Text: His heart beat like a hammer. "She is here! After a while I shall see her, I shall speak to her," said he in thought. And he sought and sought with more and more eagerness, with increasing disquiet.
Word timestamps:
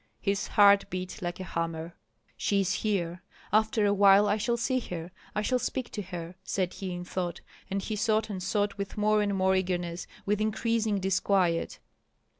His 0.19 0.47
heart 0.47 0.89
beat 0.89 1.21
like 1.21 1.39
a 1.39 1.43
hammer. 1.43 1.93
"She 2.35 2.59
is 2.61 2.73
here! 2.73 3.21
After 3.53 3.85
a 3.85 3.93
while 3.93 4.27
I 4.27 4.37
shall 4.37 4.57
see 4.57 4.79
her, 4.79 5.11
I 5.35 5.43
shall 5.43 5.59
speak 5.59 5.91
to 5.91 6.01
her," 6.01 6.33
said 6.43 6.73
he 6.73 6.91
in 6.91 7.03
thought. 7.05 7.41
And 7.69 7.83
he 7.83 7.95
sought 7.95 8.27
and 8.27 8.41
sought 8.41 8.79
with 8.79 8.97
more 8.97 9.21
and 9.21 9.35
more 9.35 9.55
eagerness, 9.55 10.07
with 10.25 10.41
increasing 10.41 10.99
disquiet. 10.99 11.77